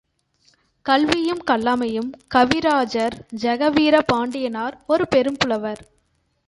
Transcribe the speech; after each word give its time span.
கல்வியும் 0.85 1.43
கல்லாமையும் 1.51 2.09
கவிராஜர் 2.35 3.15
ஜெகவீர 3.41 4.01
பாண்டியனார் 4.05 4.83
ஒரு 4.87 5.07
பெரும் 5.07 5.37
புலவர். 5.39 5.81